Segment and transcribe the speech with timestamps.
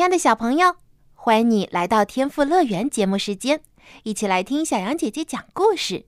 [0.00, 0.76] 亲爱的小朋友，
[1.12, 3.60] 欢迎你来到天赋乐园节目时间，
[4.04, 6.06] 一起来听小羊姐姐讲故事。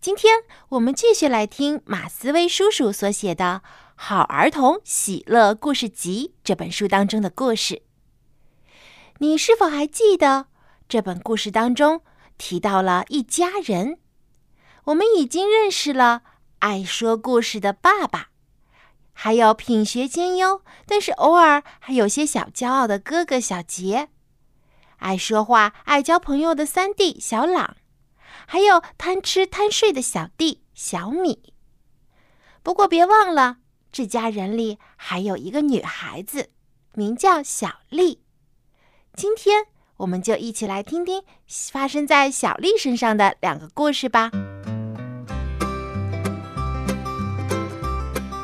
[0.00, 0.40] 今天
[0.70, 3.62] 我们继续来听马思威叔叔所写的
[3.94, 7.82] 《好儿童喜乐故事集》这本书当中的故事。
[9.18, 10.46] 你是否还记得
[10.88, 12.02] 这本故事当中
[12.38, 14.00] 提到了一家人？
[14.86, 16.22] 我们已经认识了
[16.58, 18.29] 爱说故事的爸爸。
[19.22, 24.08] 还有品学兼优，但是偶尔还有些小骄傲的哥哥小杰，
[24.96, 27.76] 爱说话、爱交朋友的三弟小朗，
[28.46, 31.52] 还有贪吃贪睡的小弟小米。
[32.62, 33.58] 不过别忘了，
[33.92, 36.48] 这家人里还有一个女孩子，
[36.94, 38.22] 名叫小丽。
[39.12, 39.66] 今天
[39.98, 41.22] 我们就一起来听听
[41.70, 44.30] 发生在小丽身上的两个故事吧。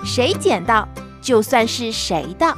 [0.07, 0.89] 谁捡到，
[1.21, 2.57] 就算是谁的。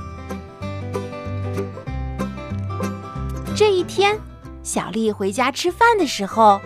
[3.56, 4.20] 这一天，
[4.62, 6.60] 小丽回家吃饭的时候，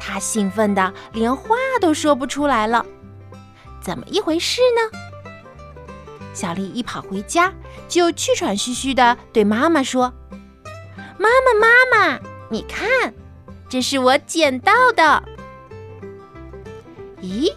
[0.00, 2.86] 她兴奋的连话都说不出来了。
[3.82, 4.98] 怎么一回事呢？
[6.32, 7.52] 小丽一跑回家，
[7.88, 10.14] 就气喘吁吁的对妈妈说
[11.18, 11.68] ：“妈妈，妈
[12.14, 13.12] 妈，你看，
[13.68, 15.22] 这是我捡到的。”
[17.20, 17.52] 咦？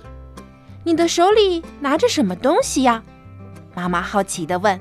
[0.83, 3.03] 你的手里拿着什么东西呀？
[3.75, 4.79] 妈妈好奇地问。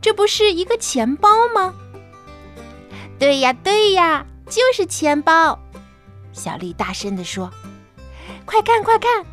[0.00, 1.74] 这不是一个钱包吗？
[3.18, 5.58] 对呀，对呀，就是钱包。
[6.32, 7.50] 小丽大声地说
[8.44, 9.24] ：“快看，快看，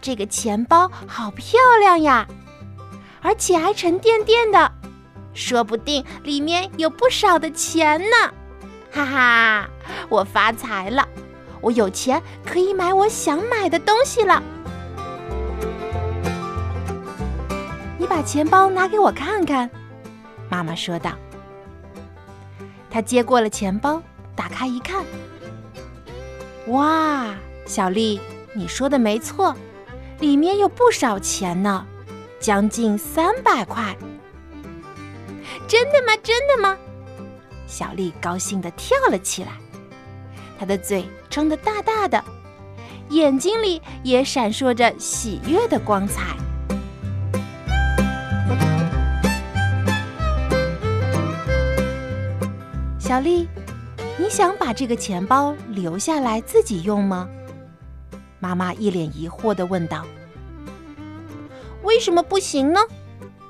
[0.00, 2.26] 这个钱包好漂亮呀，
[3.20, 4.72] 而且还沉甸甸的，
[5.34, 8.32] 说不定里面有不少的钱呢！
[8.90, 9.68] 哈哈，
[10.08, 11.06] 我发财了，
[11.60, 14.42] 我有钱可以买我想买的东西了。”
[17.98, 19.70] 你把钱包拿给我看看，
[20.50, 21.12] 妈妈说道。
[22.90, 24.02] 他接过了钱包，
[24.34, 25.04] 打开一看，
[26.68, 27.34] 哇，
[27.66, 28.20] 小丽，
[28.54, 29.54] 你说的没错，
[30.20, 31.86] 里面有不少钱呢，
[32.40, 33.96] 将近三百块。
[35.68, 36.16] 真的吗？
[36.22, 36.76] 真的吗？
[37.66, 39.52] 小丽高兴的跳了起来，
[40.58, 42.22] 她的嘴张得大大的，
[43.10, 46.36] 眼睛里也闪烁着喜悦的光彩。
[53.16, 53.48] 小丽，
[54.18, 57.26] 你想把这个钱包留下来自己用吗？
[58.40, 60.04] 妈妈一脸疑惑地问道。
[61.82, 62.80] 为什么不行呢？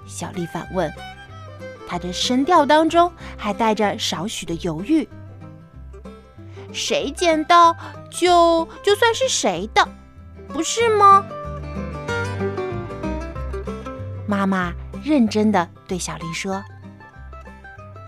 [0.06, 0.88] 小丽反问，
[1.88, 5.09] 她的声调当中还带着少许的犹豫。
[6.72, 7.77] 谁捡到
[8.09, 9.88] 就就算是谁的，
[10.47, 11.27] 不是吗？
[14.28, 14.72] 妈妈
[15.03, 16.62] 认真的对小丽说。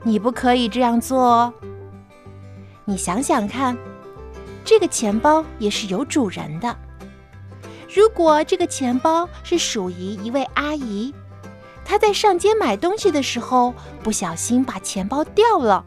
[0.05, 1.53] 你不可以这样做哦。
[2.85, 3.77] 你想想看，
[4.65, 6.77] 这个钱包也是有主人的。
[7.95, 11.15] 如果这个钱包是属于一位阿姨，
[11.85, 15.85] 她在上街买东西的时候不小心把钱包掉了，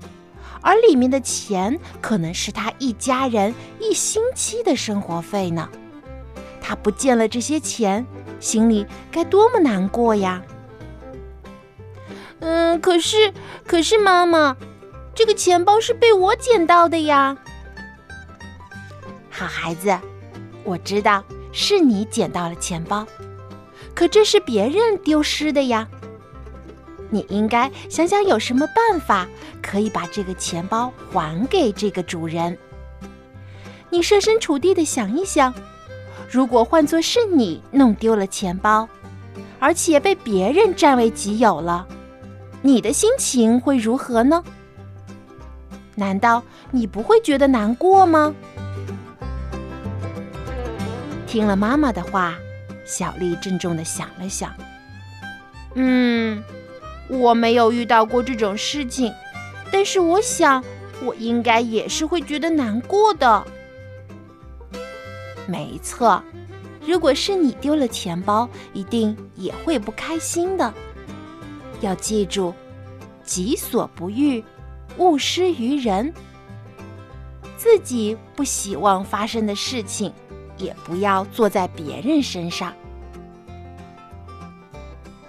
[0.62, 5.70] 而里面的钱可能是她一家人一星期的生活费呢。
[6.60, 8.06] 她不见了这些钱，
[8.40, 10.42] 心里该多么难过呀！
[12.42, 13.34] 嗯，可是，
[13.66, 14.58] 可是妈妈，
[15.16, 17.38] 这个钱包是被我捡到的呀。
[19.30, 19.98] 好孩子，
[20.64, 23.06] 我知道是你捡到了钱包，
[23.96, 25.88] 可这是别人丢失的呀。
[27.10, 29.28] 你应该想想有什么办法
[29.62, 32.58] 可以把这个钱包还给这个主人。
[33.90, 35.54] 你设身处地的想一想，
[36.30, 38.88] 如果换作是你弄丢了钱包，
[39.60, 41.86] 而且被别人占为己有了。
[42.62, 44.44] 你的心情会如何呢？
[45.96, 48.34] 难道你不会觉得难过吗？
[51.28, 52.36] 听了妈妈的话，
[52.86, 54.54] 小丽郑重的想了想，
[55.76, 56.44] 嗯，
[57.08, 59.14] 我没有遇到过这种事情，
[59.72, 60.64] 但是我想，
[61.04, 63.46] 我应该也是会觉得难过的。
[65.48, 66.22] 没错，
[66.86, 70.74] 如果是你丢了钱包，一定也会不开心的。
[71.82, 72.54] 要记住：
[73.24, 74.44] 己所不欲，
[74.98, 76.14] 勿施于人。
[77.58, 80.12] 自己不希望发生的事情，
[80.58, 82.74] 也不要做在别人身上。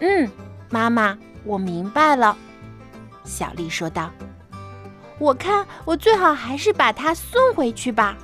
[0.00, 0.30] 嗯，
[0.70, 2.36] 妈妈，我明白了。
[3.24, 4.10] 小丽说道
[5.20, 8.16] ：“我看我最好还是把它送回去吧。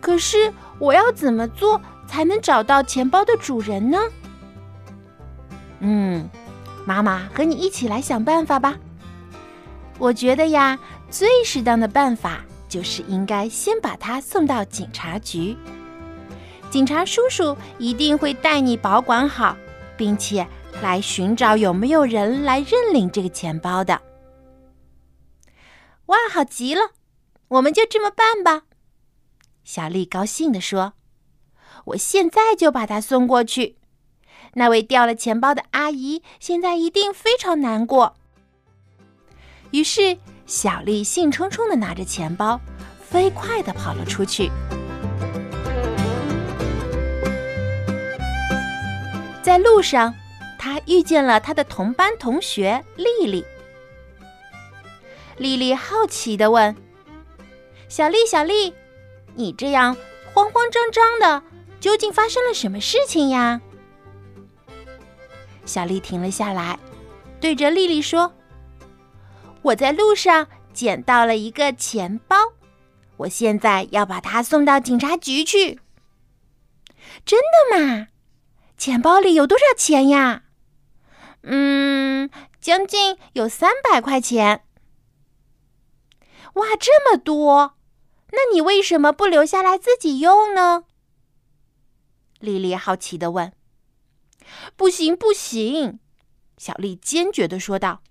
[0.00, 3.98] 可是我要怎么做才能找到钱包的主人呢？”
[5.80, 6.28] 嗯，
[6.84, 8.76] 妈妈和你一起来想办法吧。
[9.98, 10.78] 我觉得呀，
[11.10, 12.44] 最适当的办法。
[12.66, 15.56] 就是应该先把他送到警察局，
[16.70, 19.56] 警察叔叔一定会带你保管好，
[19.96, 20.44] 并且
[20.82, 24.02] 来寻找有没有人来认领这个钱包的。
[26.06, 26.90] 哇，好极了！
[27.46, 28.62] 我们就这么办吧。
[29.62, 30.94] 小丽高兴地说
[31.94, 33.76] ：“我现在就把他送过去。
[34.54, 38.16] 那位掉了钱包的阿姨现在一定非常难过。”
[39.72, 40.18] 于是。
[40.46, 42.60] 小丽兴冲冲的拿着钱包，
[43.00, 44.50] 飞快的跑了出去。
[49.42, 50.14] 在路上，
[50.58, 53.42] 她遇见了她的同班同学丽丽。
[55.38, 56.76] 丽丽好奇的问
[57.88, 58.74] ：“小丽，小丽，
[59.34, 59.96] 你这样
[60.34, 61.42] 慌慌张张的，
[61.80, 63.62] 究竟发生了什么事情呀？”
[65.64, 66.78] 小丽停了下来，
[67.40, 68.32] 对着丽丽说。
[69.62, 72.36] 我在路上捡到了一个钱包，
[73.16, 75.80] 我现在要把它送到警察局去。
[77.24, 77.40] 真
[77.70, 78.08] 的吗？
[78.76, 80.42] 钱包里有多少钱呀？
[81.42, 82.28] 嗯，
[82.60, 84.64] 将近有三百块钱。
[86.54, 87.76] 哇，这么多！
[88.32, 90.84] 那你为什么不留下来自己用呢？
[92.40, 93.52] 丽丽好奇的问。
[94.76, 95.98] 不行，不行！
[96.56, 98.02] 小丽坚决的说道。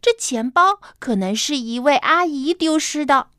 [0.00, 3.30] 这钱包可能是一位阿姨丢失的，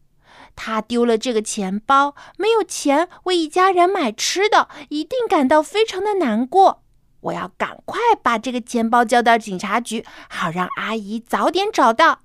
[0.55, 6.83] 她丢了这个钱包，没有钱为一家人买吃的，一定感到非常的难过。
[7.21, 12.21] 我要赶快把这个钱包交到警察局，好让阿姨早点找到。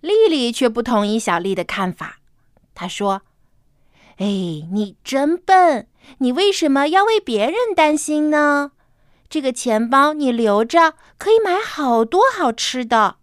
[0.00, 2.18] 丽丽却不同意小丽的看法，
[2.74, 3.22] 她说
[4.18, 8.72] ：“哎，你真笨，你为什么要为别人担心呢？”
[9.28, 13.16] 这个钱包你留着，可以买好多好吃的。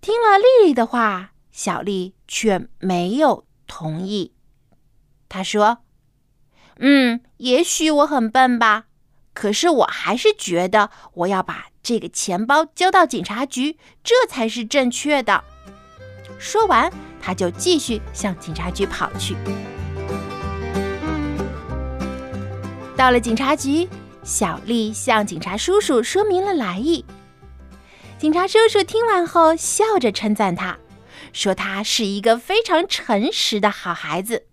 [0.00, 4.32] 听了丽丽的话，小丽却没有同意。
[5.28, 5.80] 她说
[6.80, 8.86] ：“嗯，也许我很笨吧，
[9.34, 15.44] 可是我还是觉得我要把这个钱包交到警察局，这才是正确的。”
[16.40, 16.90] 说完，
[17.20, 19.36] 她就继续向警察局跑去。
[22.98, 23.88] 到了警察局，
[24.24, 27.04] 小丽向警察叔叔说明了来意。
[28.18, 30.76] 警察叔叔听完后，笑着称赞他，
[31.32, 34.48] 说他是一个非常诚实的好孩子。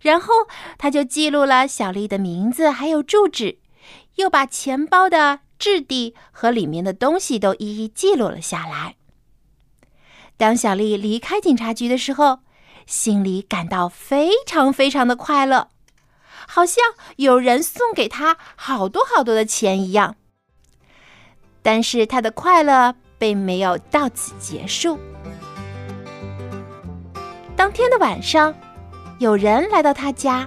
[0.00, 0.32] 然后
[0.78, 3.58] 他就记录了小丽的名字还有住址，
[4.14, 8.96] 又把钱包的质地和里面的东西都一一记录了下来。
[10.38, 12.38] 当小丽离开警察局的时候，
[12.86, 15.68] 心里感到非常非常的快乐。
[16.54, 16.84] 好像
[17.16, 20.16] 有人送给他好多好多的钱一样，
[21.62, 24.98] 但是他的快乐并没有到此结束。
[27.56, 28.54] 当天的晚上，
[29.18, 30.46] 有人来到他家，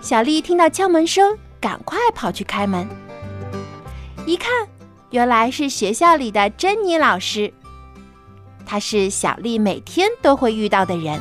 [0.00, 2.88] 小丽听到敲门声，赶快跑去开门。
[4.24, 4.50] 一看，
[5.10, 7.52] 原来是学校里的珍妮老师，
[8.64, 11.20] 她是小丽每天都会遇到的人。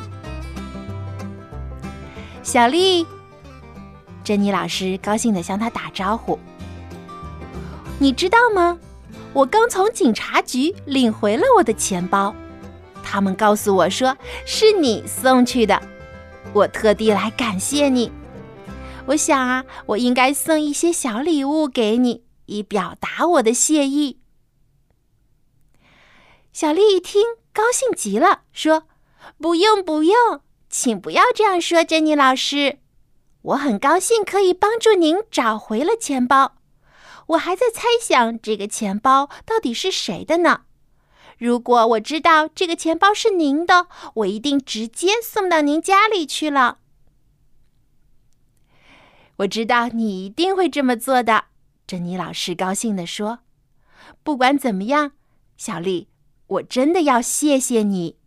[2.42, 3.06] 小丽。
[4.24, 6.40] 珍妮老师高兴地向他打招呼
[8.00, 8.80] ：“你知道吗？
[9.34, 12.34] 我刚从警察局领回了我的钱包，
[13.04, 14.16] 他们告诉我说
[14.46, 15.82] 是你送去的，
[16.54, 18.12] 我特地来感谢你。
[19.08, 24.20] 我想啊，我应该送一些小礼物给你，以表达我的谢意。”
[26.54, 28.84] 小丽一听，高兴极了，说
[29.42, 32.78] ：“不用，不用，请不要这样说，珍妮老师。”
[33.44, 36.56] 我很高兴可以帮助您找回了钱包，
[37.28, 40.62] 我还在猜想这个钱包到底是谁的呢？
[41.38, 46.80] 如果我知道这个钱包是您的，我一定直接送到您家里去了。
[49.38, 51.46] 我知道你一定会这么做的，
[51.86, 53.40] 珍妮老师高兴地说。
[54.24, 55.12] 不管怎么样，
[55.58, 56.08] 小丽，
[56.48, 58.18] 我真的要谢谢你。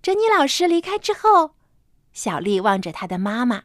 [0.00, 1.53] 珍妮老师离开之后。
[2.14, 3.64] 小丽望着她的妈妈，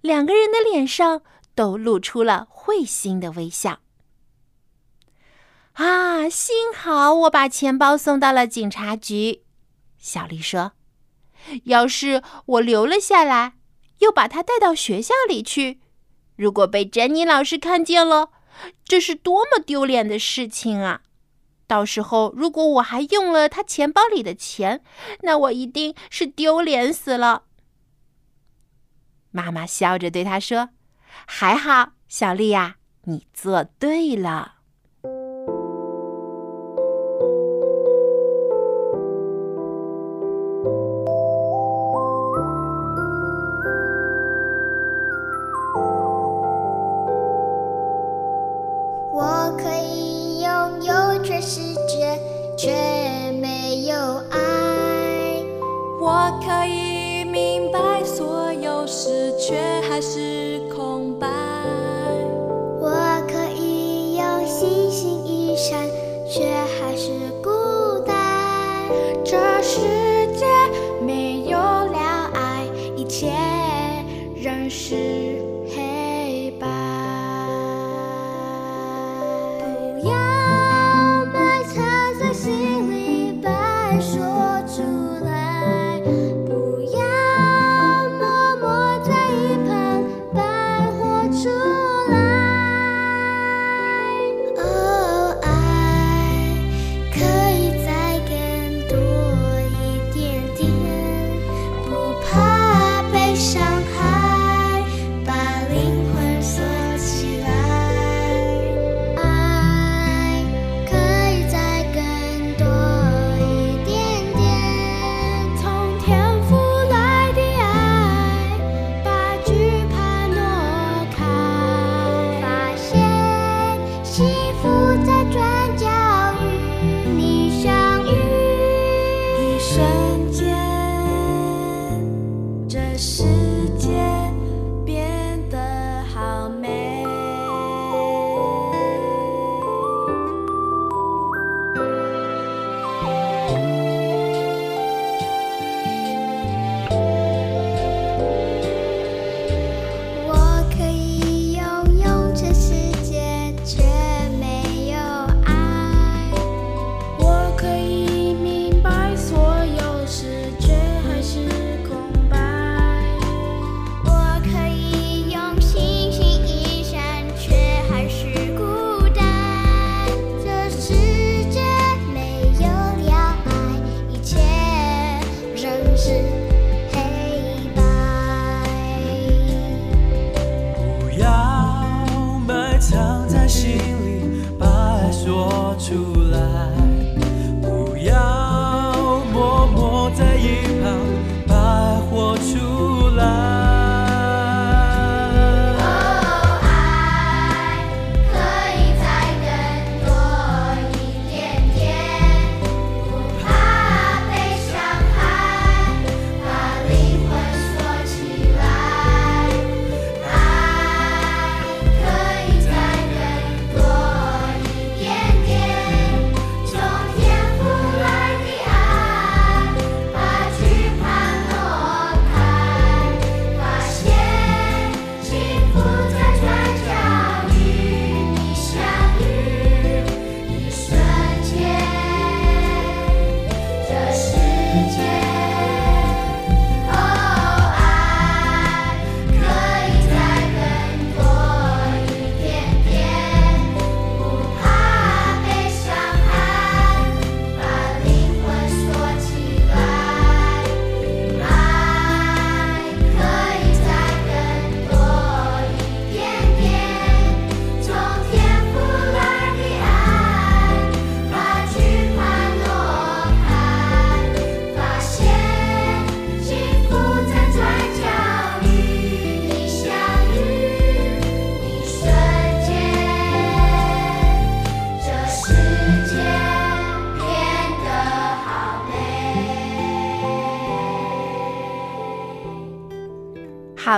[0.00, 1.22] 两个人的脸上
[1.56, 3.80] 都露出了会心的微笑。
[5.72, 9.42] 啊，幸好我把钱包送到了警察局，
[9.98, 10.72] 小丽说
[11.64, 13.54] ：“要是我留了下来，
[13.98, 15.80] 又把它带到学校里去，
[16.36, 18.30] 如果被珍妮老师看见了，
[18.84, 21.02] 这是多么丢脸的事情啊！
[21.66, 24.82] 到时候如果我还用了他钱包里的钱，
[25.22, 27.44] 那我一定是丢脸死了。”
[29.30, 30.70] 妈妈笑着对他说
[31.26, 34.56] ：“还好，小丽呀，你做对了。”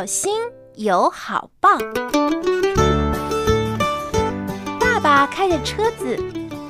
[0.01, 0.33] 好心
[0.77, 1.77] 有好报。
[4.81, 6.19] 爸爸开着车子，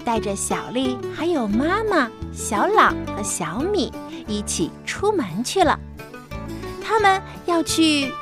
[0.05, 3.93] 带着小丽还有妈妈小朗和小米
[4.27, 5.79] 一起出门去了。
[6.83, 8.13] 他们要去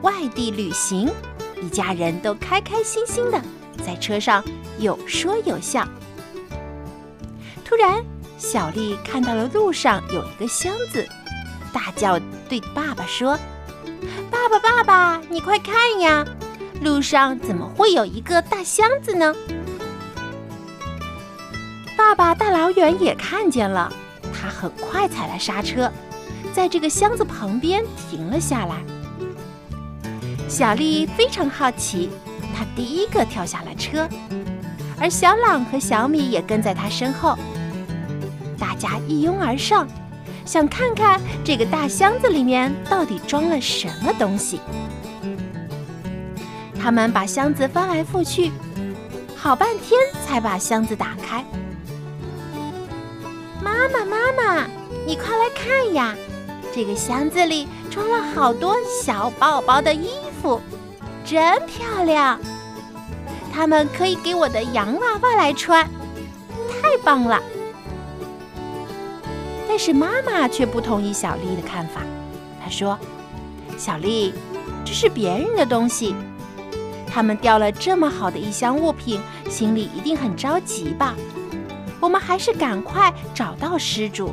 [0.00, 1.12] 外地旅行，
[1.60, 3.38] 一家人都开开心心的
[3.84, 4.42] 在车上
[4.78, 5.86] 有说有笑。
[7.66, 8.02] 突然，
[8.38, 11.06] 小丽看到了路上有一个箱子，
[11.70, 12.18] 大叫
[12.48, 13.38] 对爸爸说
[14.60, 16.24] ：“爸爸，你快看呀，
[16.82, 19.34] 路上怎么会有一个大箱子呢？”
[21.96, 23.92] 爸爸大老远也看见了，
[24.32, 25.90] 他很快踩了刹车，
[26.52, 28.82] 在这个箱子旁边停了下来。
[30.48, 32.10] 小丽非常好奇，
[32.54, 34.08] 她第一个跳下了车，
[35.00, 37.36] 而小朗和小米也跟在她身后。
[38.58, 39.88] 大家一拥而上，
[40.44, 44.60] 想看看这个大箱子里面到底装了什么东西。
[46.80, 48.52] 他们把箱子翻来覆去，
[49.34, 51.44] 好半天才把箱子打开。
[53.62, 54.66] 妈妈，妈妈，
[55.06, 56.14] 你快来看呀！
[56.74, 60.10] 这个箱子里装了好多小宝宝的衣
[60.42, 60.60] 服，
[61.24, 62.38] 真漂亮。
[63.52, 65.88] 他们可以给我的洋娃娃来穿，
[66.68, 67.40] 太棒了。
[69.68, 72.02] 但是妈妈却不同意小丽的看法。
[72.62, 72.98] 她说
[73.76, 74.32] ：“小丽，
[74.84, 76.14] 这是别人的东西，
[77.06, 81.14] 他们掉了这么好的一箱物品，心里一定很着急吧？
[82.00, 84.32] 我们还是赶快找到失主。”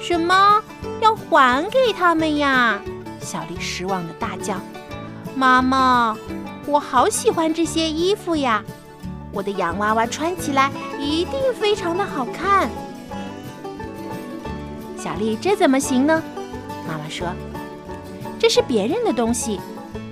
[0.00, 0.62] 什么？
[1.00, 2.80] 要还给他们呀？
[3.20, 4.60] 小丽失望的大叫
[5.36, 6.16] ：“妈妈，
[6.66, 8.62] 我好喜欢这些衣服呀！
[9.32, 12.68] 我的洋娃娃穿起来一定非常的好看。”
[15.02, 16.22] 小丽，这怎么行呢？
[16.86, 17.26] 妈妈说
[18.38, 19.58] ：“这是别人的东西，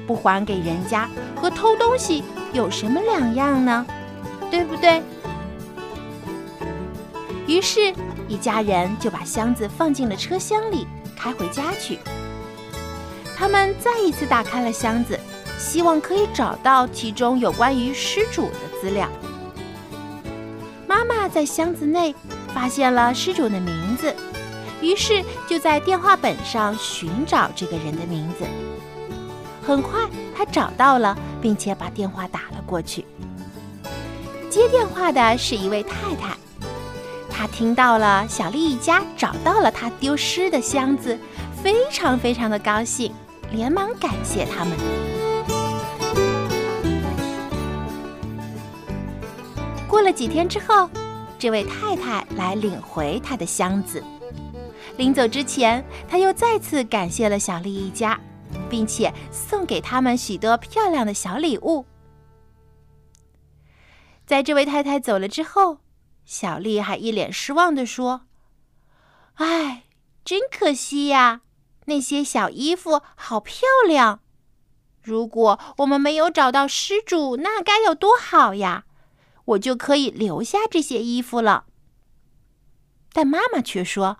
[0.07, 3.85] 不还给人家和偷东西有什么两样呢？
[4.50, 5.02] 对不对？”
[7.47, 7.92] 于是，
[8.28, 11.98] 一家人就把箱子放进了车厢里，开回家去。
[13.37, 15.20] 他们再一次打开了箱子，
[15.59, 19.07] 希望可以找到其中有关于失主的资料。
[20.87, 22.14] 妈妈在箱子内
[22.55, 24.14] 发现了失主的名字。
[24.81, 28.45] 于是就在电话本上寻找这个人的名字。
[29.67, 30.01] 很快，
[30.37, 33.05] 他找到了，并且把电话打了过去。
[34.49, 36.35] 接电话的是一位太太，
[37.29, 41.19] 她听到了小丽一家找到了她丢失的箱子，
[41.62, 43.12] 非常非常的高兴，
[43.51, 44.77] 连忙感谢他们。
[49.87, 50.88] 过了几天之后，
[51.38, 54.03] 这位太太来领回她的箱子。
[54.99, 58.21] 临走之前，他又再次感谢了小丽一家，
[58.69, 61.87] 并且送给他们许多漂亮的小礼物。
[64.27, 65.79] 在这位太太走了之后，
[66.25, 68.23] 小丽还一脸失望地说
[69.39, 69.85] ：“哎，
[70.25, 71.43] 真可惜呀，
[71.85, 74.19] 那些小衣服好漂亮。
[75.01, 78.87] 如果我们没有找到失主，那该有多好呀！
[79.45, 81.67] 我就可以留下这些衣服了。”
[83.15, 84.19] 但妈妈却说。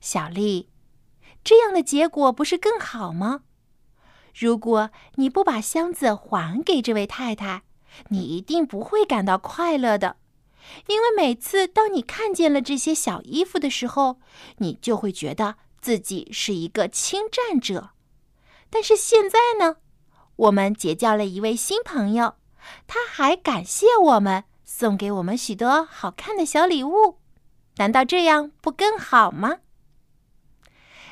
[0.00, 0.68] 小丽，
[1.44, 3.42] 这样的结果不是更好吗？
[4.34, 7.62] 如果你不把箱子还给这位太太，
[8.08, 10.16] 你一定不会感到快乐的，
[10.86, 14.20] 因为每次当你看见了这些小衣服的时候，
[14.58, 17.90] 你就会觉得自己是一个侵占者。
[18.70, 19.76] 但是现在呢，
[20.36, 22.36] 我们结交了一位新朋友，
[22.86, 27.18] 他还感谢我们，送给我们许多好看的小礼物。
[27.76, 29.56] 难道这样不更好吗？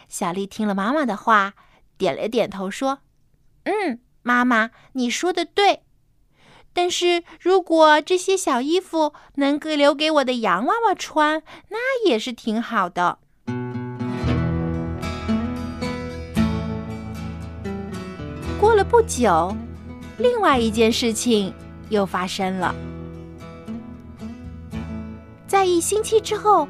[0.08, 1.52] 小丽听了妈妈的话，
[1.98, 3.00] 点了点头，说
[3.64, 5.82] ：“嗯，妈妈，你说的对。
[6.72, 13.18] 但是如果这些小衣服能够留给我的洋娃娃穿，那也是挺好的。”
[18.58, 19.54] 过了不久，
[20.16, 21.52] 另外一件事情
[21.90, 22.74] 又发生了。
[25.46, 26.66] 在一星期之后。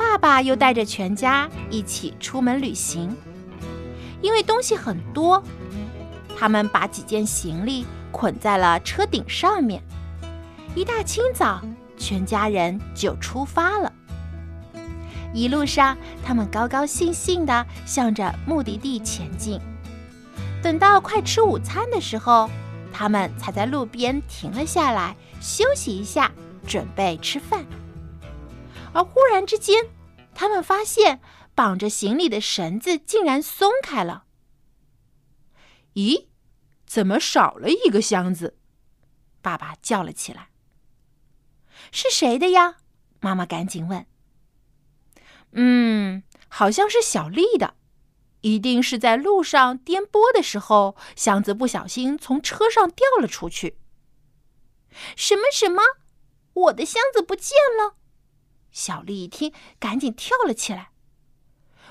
[0.00, 3.14] 爸爸又带着全家一起出门旅行，
[4.22, 5.44] 因为东西很多，
[6.38, 9.82] 他们把几件行李捆在了车顶上面。
[10.74, 11.60] 一大清早，
[11.98, 13.92] 全家人就出发了。
[15.34, 19.60] 一路上，他们高高兴兴地向着目的地前进。
[20.62, 22.48] 等到快吃午餐的时候，
[22.90, 26.32] 他们才在路边停了下来，休息一下，
[26.66, 27.66] 准备吃饭。
[28.92, 29.90] 而忽然之间，
[30.34, 31.20] 他们发现
[31.54, 34.24] 绑着行李的绳子竟然松开了。
[35.94, 36.26] 咦，
[36.86, 38.56] 怎么少了一个箱子？
[39.40, 40.50] 爸爸叫了起来。
[41.92, 42.76] 是谁的呀？
[43.20, 44.06] 妈妈赶紧问。
[45.52, 47.74] 嗯，好像是小丽的。
[48.42, 53.76] 一定是在路上颠簸的时候，箱子不小心从车上掉了出去。
[55.14, 55.82] 什么什么？
[56.54, 57.96] 我的箱子不见了！
[58.72, 60.90] 小丽一听，赶紧跳了起来。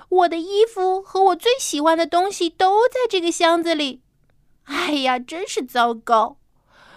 [0.10, 4.02] 我的衣服和我最喜欢的东西都在这个箱子里。
[4.64, 6.40] 哎呀，真是糟糕！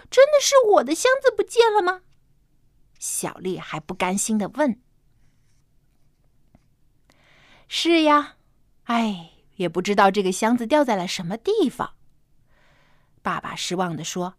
[0.09, 2.01] 真的是我的箱子不见了吗？
[2.99, 4.81] 小丽还不甘心的问。
[7.67, 8.35] 是呀，
[8.85, 9.31] 哎。
[9.57, 11.93] 也不知道这个箱子掉在了什么地方。
[13.21, 14.33] 爸爸失望的说：“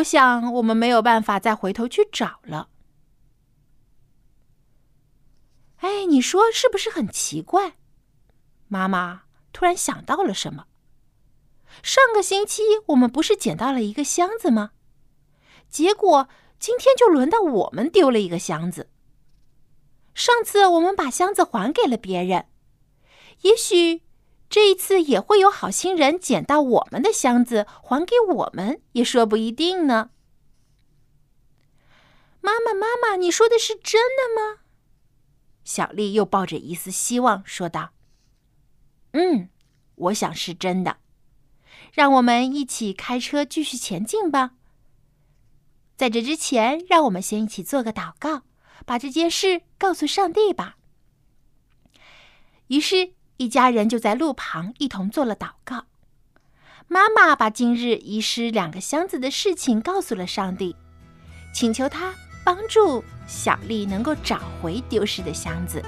[0.00, 2.70] 我想我们没有办法再回头去找了。”
[5.78, 7.74] 哎，你说是不是很奇怪？
[8.66, 10.66] 妈妈突然想到了什么。
[11.82, 14.72] 上个星期我们不是捡到了一个箱子吗？
[15.68, 18.90] 结果今天就轮到我们丢了一个箱子。
[20.14, 22.46] 上次我们把箱子还给了别人。
[23.42, 24.02] 也许
[24.50, 30.10] 这一次也会有好心人捡到我们的箱子还给我们，也说不一定呢。
[32.40, 34.62] 妈妈，妈妈，你说的是真的吗？
[35.68, 37.90] 小丽又抱着一丝希望说道
[39.12, 39.50] ：“嗯，
[39.96, 40.96] 我想是真的。
[41.92, 44.52] 让我们一起开车继续前进吧。
[45.94, 48.44] 在这之前，让我们先一起做个祷告，
[48.86, 50.78] 把这件事告诉上帝吧。”
[52.68, 53.12] 于是。
[53.40, 55.86] 一家人就在路旁一同做了祷告。
[56.88, 60.74] 妈妈把今日遗失两个箱子的事情告诉了上帝，
[61.54, 62.12] 请求他
[62.44, 65.80] 帮助小丽能够找回丢失的箱子。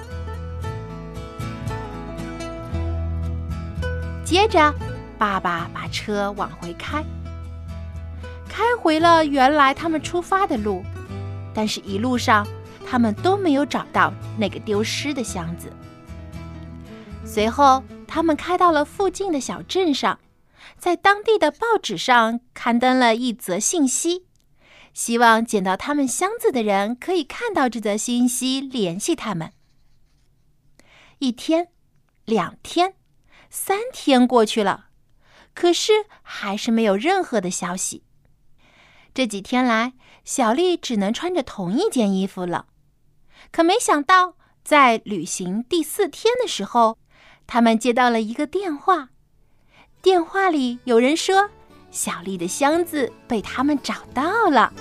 [4.24, 4.72] 接着，
[5.18, 7.02] 爸爸把车往回开，
[8.48, 10.84] 开回了原来他们出发的路，
[11.52, 12.46] 但是一路上
[12.86, 15.72] 他们都没有找到那个丢失的箱子。
[17.24, 20.18] 随后，他们开到了附近的小镇上，
[20.78, 24.26] 在当地的报纸上刊登了一则信息，
[24.92, 29.52] 希望捡到他们箱子的人可以看到这则信息，联系他们。
[31.18, 31.68] 一天，
[32.24, 32.94] 两天，
[33.48, 34.86] 三天过去了，
[35.54, 38.04] 可是还是没有任何的消息。
[39.12, 42.66] 这几天来，小丽只能穿着同一件衣服了。
[43.50, 46.98] 可没想到，在旅行第四天的时候。
[47.52, 49.08] 他们接到了一个电话，
[50.00, 51.50] 电话里有人说
[51.90, 54.72] ：“小丽的箱子被他们找到了。”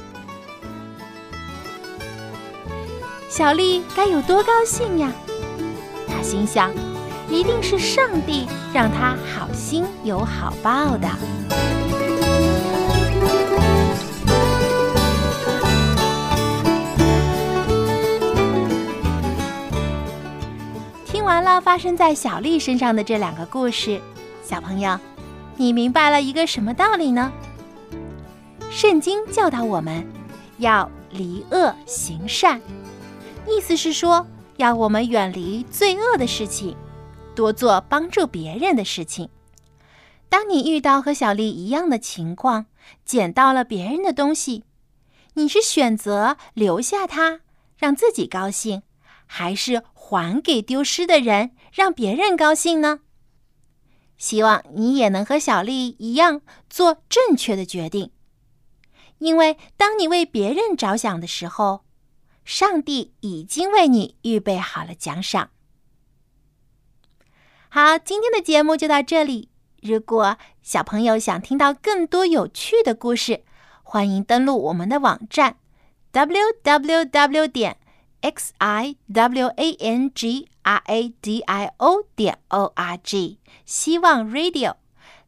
[3.30, 5.12] 小丽该有多高兴呀！
[6.08, 6.72] 她心想，
[7.30, 11.08] 一定是上帝让她好心有好报的。
[21.06, 24.02] 听完了，发生在小丽身上的这两个故事，
[24.43, 25.00] 小朋友，
[25.60, 27.34] 你明白了一个什么道理呢？
[28.72, 30.08] 圣经教导我们
[30.60, 32.62] 要离恶行善，
[33.45, 36.78] 意思是说，要我们远离罪恶的事情，
[37.36, 39.28] 多做帮助别人的事情。
[40.30, 42.67] 当你遇到和小丽一样的情况，
[43.04, 44.63] 捡到了别人的东西，
[45.34, 47.41] 你是选择留下它，
[47.78, 48.84] 让自己高兴，
[49.26, 49.84] 还是？
[49.93, 53.02] 还给丢失的人，让别人高兴呢。
[54.20, 58.12] 希望你也能和小丽一样做正确的决定，
[59.18, 61.86] 因为当你为别人着想的时候，
[62.44, 65.52] 上帝已经为你预备好了奖赏。
[67.70, 69.50] 好，今天的节目就到这里。
[69.82, 73.46] 如果小朋友想听到更多有趣的故事，
[73.84, 75.56] 欢迎登录我们的网站
[76.12, 77.78] ：w w w 点。
[78.22, 84.76] X i w a n g r a d i o 点 o r g，希望 Radio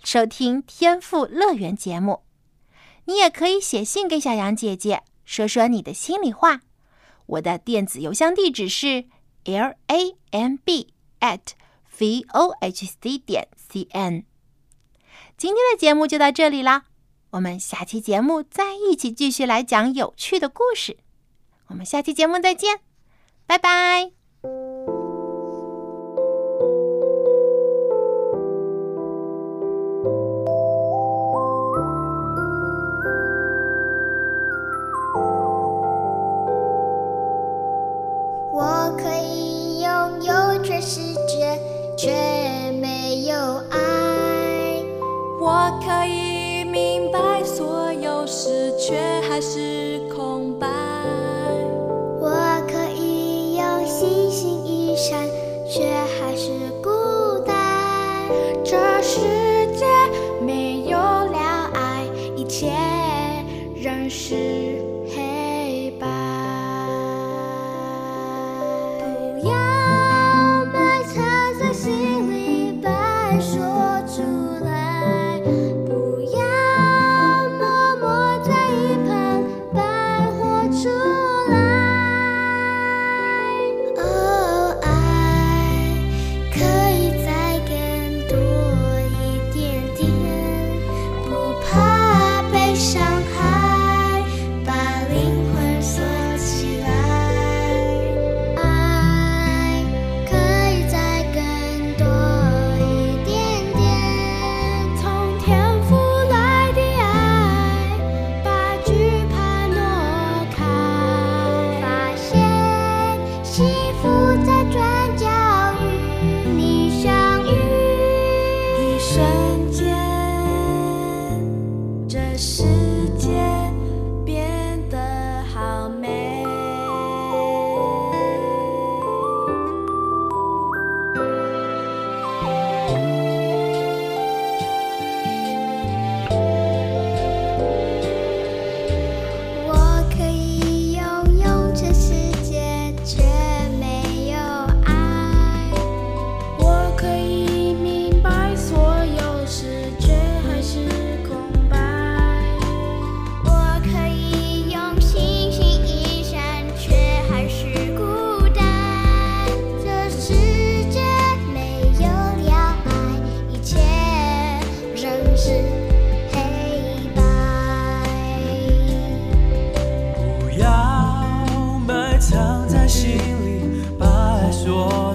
[0.04, 2.24] 收听天赋乐园节目。
[3.06, 6.62] 你也可以写信给小羊姐姐，说说你的心里话。
[7.26, 9.06] 我的电子邮箱地址是
[9.46, 11.40] l a m b at
[11.98, 14.26] v o h c 点 c n。
[15.38, 16.84] 今天的节目就到这里啦，
[17.32, 20.98] 我们下期节目再一起继续来讲有趣的故事。
[21.72, 22.80] 我们下期节目再见，
[23.48, 24.12] 拜拜。
[38.54, 41.58] 我可以拥有全世界，
[41.98, 42.12] 却
[42.82, 43.34] 没有
[43.70, 43.80] 爱。
[45.40, 49.81] 我可以明白所有事，却还是
[64.12, 64.71] 是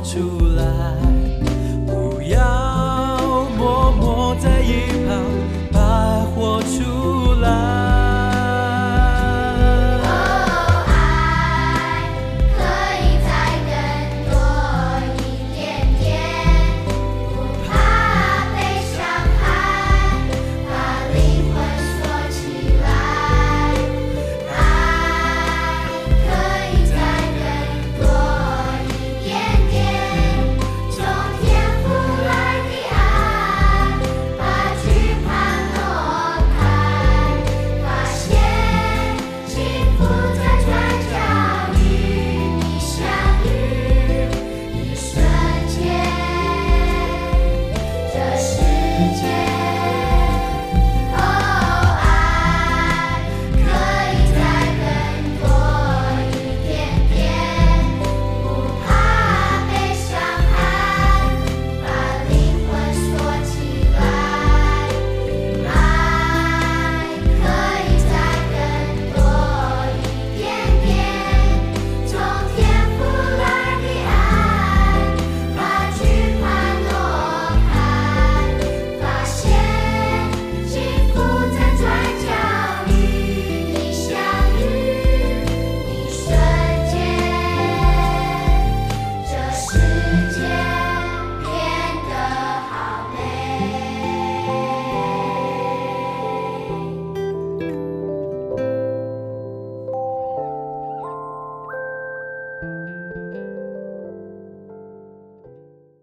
[0.07, 0.46] to